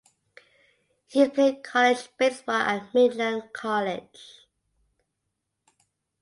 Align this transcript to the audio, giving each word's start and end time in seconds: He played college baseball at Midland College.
He 1.05 1.29
played 1.29 1.61
college 1.61 2.09
baseball 2.17 2.55
at 2.55 2.91
Midland 2.91 3.53
College. 3.53 4.47